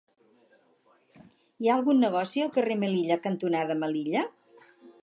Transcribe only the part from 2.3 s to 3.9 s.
al carrer Melilla cantonada